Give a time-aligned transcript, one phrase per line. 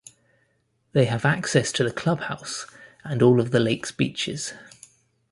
[0.93, 2.65] They have access to the clubhouse,
[3.03, 4.51] and all of the lake's beaches.